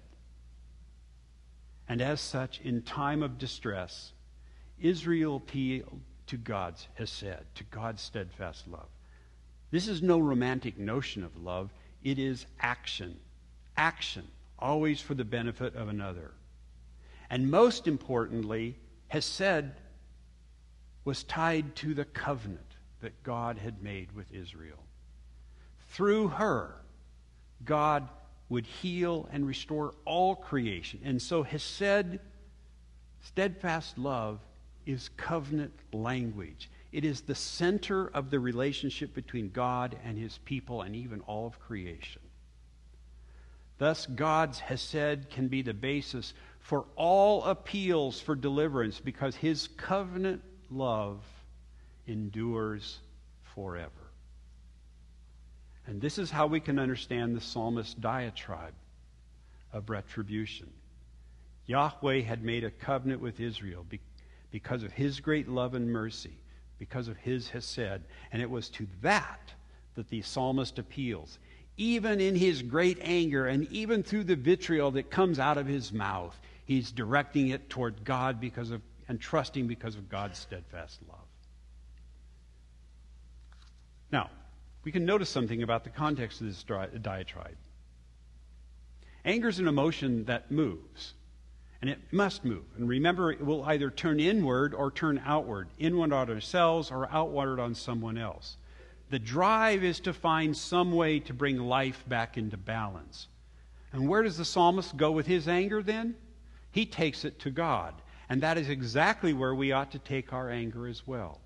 [1.88, 4.14] And as such, in time of distress,
[4.80, 8.88] Israel appealed to God's Hesed, to God's steadfast love.
[9.72, 11.72] This is no romantic notion of love,
[12.04, 13.20] it is action.
[13.76, 14.28] Action,
[14.60, 16.32] always for the benefit of another.
[17.30, 18.78] And most importantly,
[19.08, 19.72] Hesed
[21.06, 24.80] was tied to the covenant that God had made with Israel.
[25.90, 26.76] Through her,
[27.66, 28.08] God
[28.54, 31.00] would heal and restore all creation.
[31.04, 32.20] And so Hesed,
[33.22, 34.40] steadfast love,
[34.86, 36.70] is covenant language.
[36.92, 41.48] It is the center of the relationship between God and his people and even all
[41.48, 42.22] of creation.
[43.80, 50.44] Thus, God's Hesed can be the basis for all appeals for deliverance because his covenant
[50.70, 51.24] love
[52.06, 53.00] endures
[53.56, 54.03] forever.
[55.86, 58.74] And this is how we can understand the psalmist's diatribe
[59.74, 60.70] of retribution.
[61.66, 63.86] Yahweh had made a covenant with Israel
[64.52, 66.38] because of his great love and mercy,
[66.80, 69.54] because of his Hesed, and it was to that
[69.96, 71.38] that the psalmist appeals.
[71.78, 75.92] Even in his great anger and even through the vitriol that comes out of his
[75.92, 81.20] mouth, he's directing it toward God because of and trusting because of God's steadfast love.
[84.12, 84.30] Now,
[84.84, 87.56] we can notice something about the context of this diatribe.
[89.26, 91.14] Anger is an emotion that moves,
[91.82, 92.66] and it must move.
[92.76, 97.60] And remember, it will either turn inward or turn outward, inward on ourselves or outward
[97.60, 98.58] on someone else.
[99.10, 103.28] The drive is to find some way to bring life back into balance.
[103.94, 106.16] And where does the psalmist go with his anger then?
[106.72, 107.94] He takes it to God.
[108.28, 111.40] And that is exactly where we ought to take our anger as well.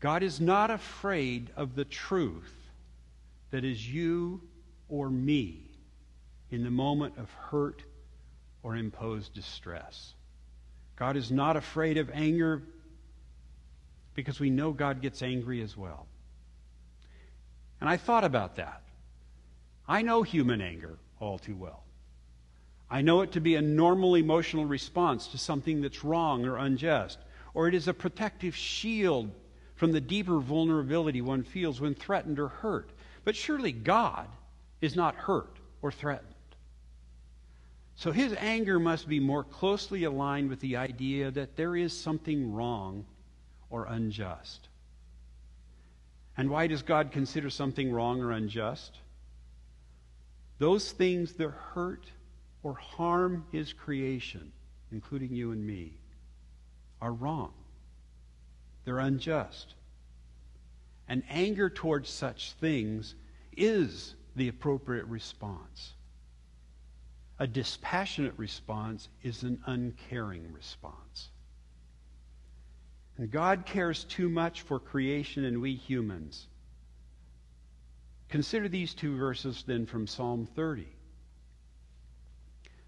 [0.00, 2.54] God is not afraid of the truth
[3.50, 4.40] that is you
[4.88, 5.60] or me
[6.50, 7.82] in the moment of hurt
[8.62, 10.14] or imposed distress.
[10.96, 12.62] God is not afraid of anger
[14.14, 16.06] because we know God gets angry as well.
[17.80, 18.82] And I thought about that.
[19.86, 21.82] I know human anger all too well.
[22.90, 27.18] I know it to be a normal emotional response to something that's wrong or unjust,
[27.54, 29.30] or it is a protective shield
[29.80, 32.90] from the deeper vulnerability one feels when threatened or hurt.
[33.24, 34.28] But surely God
[34.82, 36.34] is not hurt or threatened.
[37.96, 42.52] So his anger must be more closely aligned with the idea that there is something
[42.52, 43.06] wrong
[43.70, 44.68] or unjust.
[46.36, 48.98] And why does God consider something wrong or unjust?
[50.58, 52.04] Those things that hurt
[52.62, 54.52] or harm his creation,
[54.92, 55.94] including you and me,
[57.00, 57.54] are wrong.
[58.84, 59.74] They're unjust.
[61.08, 63.14] And anger towards such things
[63.56, 65.94] is the appropriate response.
[67.38, 71.30] A dispassionate response is an uncaring response.
[73.16, 76.46] And God cares too much for creation and we humans.
[78.28, 80.86] Consider these two verses then from Psalm 30.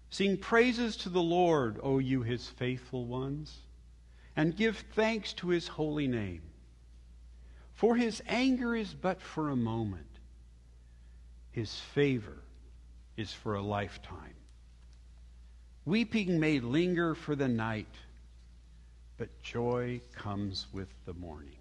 [0.09, 3.62] Sing praises to the Lord, O you his faithful ones
[4.35, 6.41] and give thanks to his holy name.
[7.73, 10.07] For his anger is but for a moment,
[11.51, 12.37] his favor
[13.17, 14.35] is for a lifetime.
[15.85, 17.93] Weeping may linger for the night,
[19.17, 21.57] but joy comes with the morning.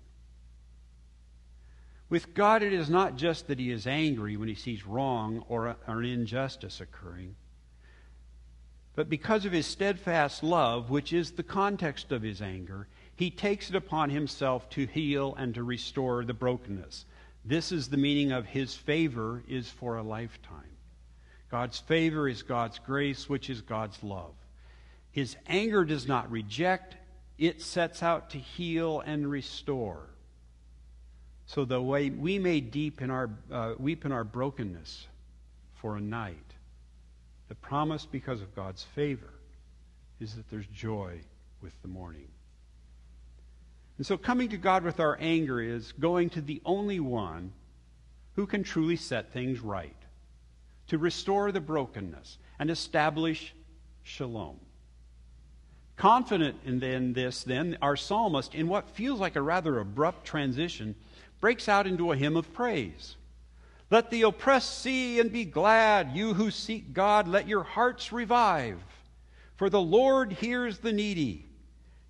[2.08, 5.76] With God, it is not just that he is angry when he sees wrong or
[5.86, 7.34] an injustice occurring.
[8.94, 13.70] But because of his steadfast love, which is the context of his anger, he takes
[13.70, 17.06] it upon himself to heal and to restore the brokenness.
[17.44, 20.76] This is the meaning of his favor is for a lifetime.
[21.50, 24.34] God's favor is God's grace, which is God's love.
[25.10, 26.96] His anger does not reject,
[27.38, 30.08] it sets out to heal and restore.
[31.46, 35.06] So the way we may deep in our, uh, weep in our brokenness
[35.74, 36.51] for a night,
[37.52, 39.28] the promise, because of God's favor,
[40.20, 41.20] is that there's joy
[41.60, 42.28] with the morning.
[43.98, 47.52] And so coming to God with our anger is going to the only one
[48.36, 49.94] who can truly set things right,
[50.86, 53.54] to restore the brokenness and establish
[54.02, 54.58] shalom.
[55.96, 60.94] Confident in, in this, then, our psalmist, in what feels like a rather abrupt transition,
[61.38, 63.16] breaks out into a hymn of praise.
[63.92, 66.16] Let the oppressed see and be glad.
[66.16, 68.82] You who seek God, let your hearts revive.
[69.56, 71.44] For the Lord hears the needy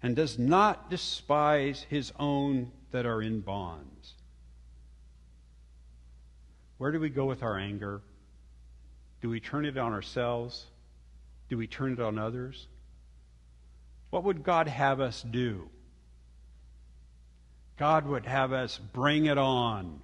[0.01, 4.15] and does not despise his own that are in bonds.
[6.79, 8.01] Where do we go with our anger?
[9.21, 10.67] Do we turn it on ourselves?
[11.49, 12.69] Do we turn it on others?
[14.11, 15.69] What would God have us do?
[17.77, 20.01] God would have us bring it on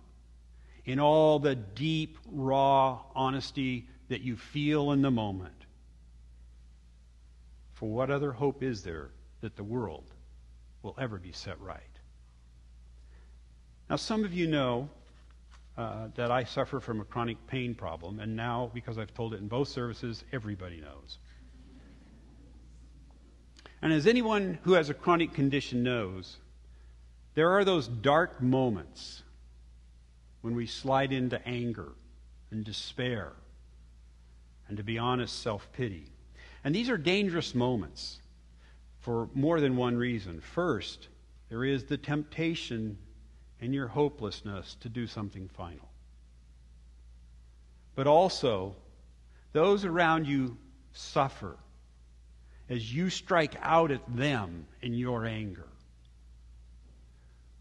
[0.89, 5.67] in all the deep, raw honesty that you feel in the moment.
[7.75, 9.11] For what other hope is there
[9.43, 10.11] that the world
[10.83, 11.83] will ever be set right?
[13.91, 14.89] Now, some of you know
[15.77, 19.41] uh, that I suffer from a chronic pain problem, and now, because I've told it
[19.41, 21.19] in both services, everybody knows.
[23.83, 26.39] And as anyone who has a chronic condition knows,
[27.35, 29.23] there are those dark moments
[30.41, 31.93] when we slide into anger
[32.51, 33.33] and despair
[34.69, 36.07] and, to be honest, self pity.
[36.65, 38.21] And these are dangerous moments
[39.01, 40.41] for more than one reason.
[40.41, 41.09] First,
[41.49, 42.99] there is the temptation
[43.61, 45.89] in your hopelessness to do something final.
[47.95, 48.77] But also,
[49.53, 50.57] those around you
[50.93, 51.57] suffer
[52.69, 55.69] as you strike out at them in your anger.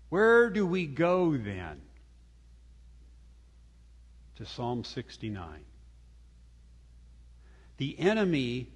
[0.10, 1.82] Where do we go then?
[4.38, 5.66] To Psalm 69.
[7.78, 8.70] The enemy,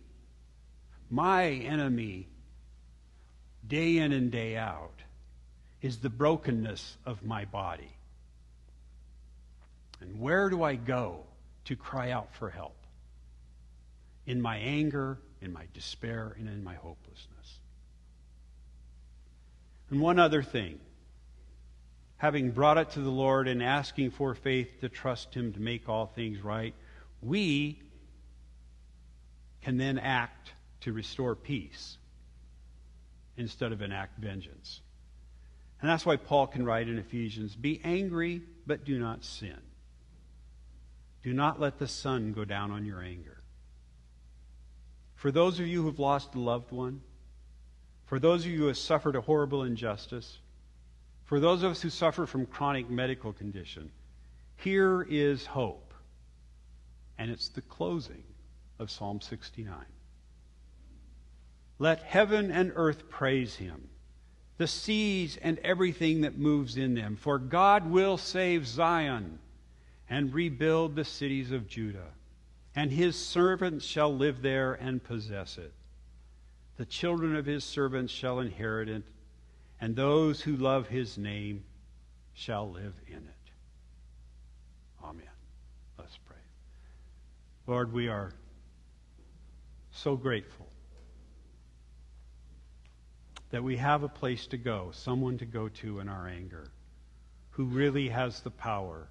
[1.10, 2.28] my enemy,
[3.68, 5.04] day in and day out,
[5.82, 7.92] is the brokenness of my body.
[10.00, 11.26] And where do I go
[11.66, 12.76] to cry out for help?
[14.26, 17.60] In my anger, in my despair, and in my hopelessness.
[19.92, 20.80] And one other thing.
[22.22, 25.90] Having brought it to the Lord and asking for faith to trust Him to make
[25.90, 26.76] all things right,
[27.20, 27.82] we
[29.64, 30.52] can then act
[30.82, 31.98] to restore peace
[33.38, 34.82] instead of enact vengeance.
[35.82, 39.58] And that's why Paul can write in Ephesians Be angry, but do not sin.
[41.24, 43.42] Do not let the sun go down on your anger.
[45.16, 47.02] For those of you who've lost a loved one,
[48.06, 50.38] for those of you who have suffered a horrible injustice,
[51.32, 53.90] for those of us who suffer from chronic medical condition,
[54.58, 55.94] here is hope.
[57.18, 58.26] And it's the closing
[58.80, 59.74] of Psalm 69.
[61.80, 63.88] Let heaven and earth praise him,
[64.58, 69.40] the seas and everything that moves in them, for God will save Zion
[70.10, 72.10] and rebuild the cities of Judah,
[72.76, 75.72] and his servants shall live there and possess it.
[76.76, 79.04] The children of his servants shall inherit it
[79.82, 81.64] and those who love his name
[82.34, 83.52] shall live in it.
[85.04, 85.26] Amen.
[85.98, 86.38] Let's pray.
[87.66, 88.32] Lord, we are
[89.92, 90.68] so grateful
[93.50, 96.72] that we have a place to go, someone to go to in our anger,
[97.50, 99.10] who really has the power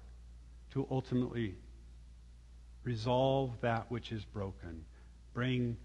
[0.71, 1.53] to ultimately
[2.83, 4.83] resolve that which is broken,
[5.33, 5.77] bring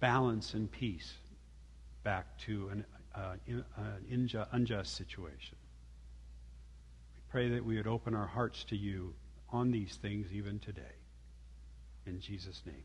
[0.00, 1.12] balance and peace
[2.02, 2.84] back to an,
[3.16, 3.64] uh, in,
[4.36, 5.56] uh, unjust situation.
[7.14, 9.14] We pray that we would open our hearts to you
[9.50, 10.82] on these things even today.
[12.06, 12.84] In Jesus' name,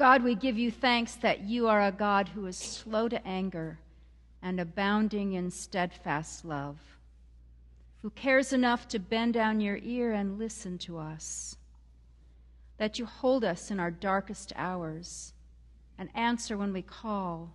[0.00, 3.80] God, we give you thanks that you are a God who is slow to anger
[4.40, 6.78] and abounding in steadfast love,
[8.00, 11.58] who cares enough to bend down your ear and listen to us,
[12.78, 15.34] that you hold us in our darkest hours
[15.98, 17.52] and answer when we call,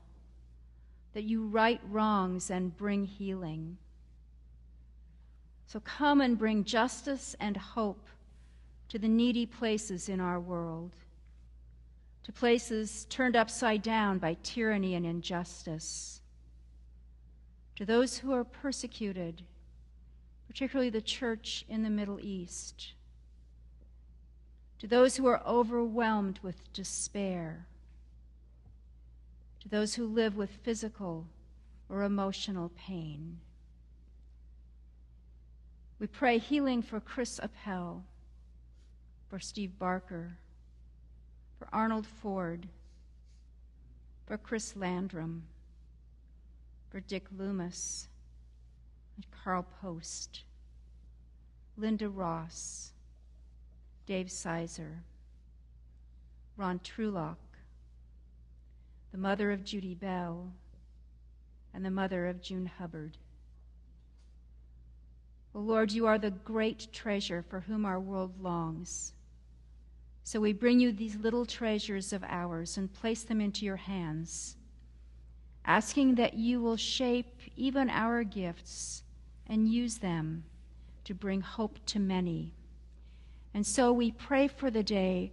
[1.15, 3.75] that you right wrongs and bring healing.
[5.65, 8.05] So come and bring justice and hope
[8.89, 10.91] to the needy places in our world
[12.25, 16.21] to places turned upside down by tyranny and injustice,
[17.75, 19.43] to those who are persecuted,
[20.47, 22.93] particularly the church in the Middle East,
[24.79, 27.67] to those who are overwhelmed with despair,
[29.59, 31.27] to those who live with physical
[31.89, 33.37] or emotional pain.
[35.99, 38.03] We pray healing for Chris Appel,
[39.29, 40.39] for Steve Barker
[41.57, 42.67] for Arnold Ford,
[44.25, 45.43] for Chris Landrum,
[46.89, 48.07] for Dick Loomis,
[49.15, 50.43] and Carl Post,
[51.77, 52.91] Linda Ross,
[54.05, 55.03] Dave Sizer,
[56.57, 57.39] Ron Trulock,
[59.11, 60.51] the mother of Judy Bell,
[61.73, 63.17] and the mother of June Hubbard.
[65.53, 69.13] O oh Lord, you are the great treasure for whom our world longs.
[70.25, 74.55] So we bring you these little treasures of ours and place them into your hands,
[75.65, 79.03] asking that you will shape even our gifts
[79.45, 80.43] and use them
[81.03, 82.53] to bring hope to many.
[83.53, 85.31] And so we pray for the day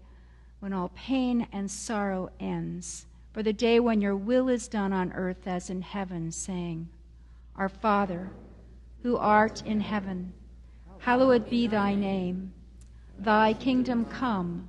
[0.61, 5.11] when all pain and sorrow ends, for the day when your will is done on
[5.15, 6.87] earth as in heaven, saying,
[7.57, 8.29] Our Father,
[9.03, 10.35] who art in heaven,
[10.99, 12.53] hallowed be thy name.
[13.19, 14.69] Thy kingdom come.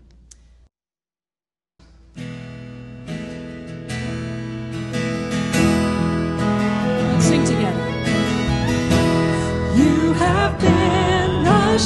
[10.21, 11.79] Have been a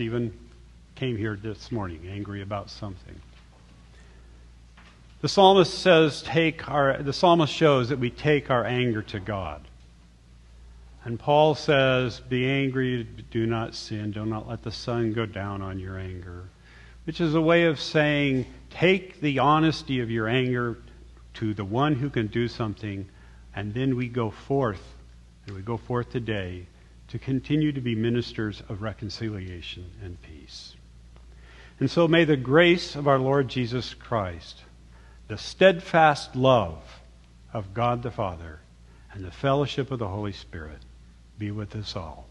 [0.00, 0.32] even
[0.94, 3.20] came here this morning angry about something.
[5.20, 9.62] The psalmist says, take our, the psalmist shows that we take our anger to God.
[11.04, 15.62] And Paul says, Be angry, do not sin, do not let the sun go down
[15.62, 16.48] on your anger.
[17.04, 20.76] Which is a way of saying, take the honesty of your anger
[21.34, 23.08] to the one who can do something,
[23.54, 24.82] and then we go forth,
[25.46, 26.66] and we go forth today
[27.08, 30.76] to continue to be ministers of reconciliation and peace.
[31.80, 34.62] And so may the grace of our Lord Jesus Christ
[35.28, 36.82] the steadfast love
[37.52, 38.60] of God the Father
[39.12, 40.80] and the fellowship of the Holy Spirit
[41.38, 42.26] be with us all.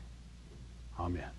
[0.99, 1.36] Amen.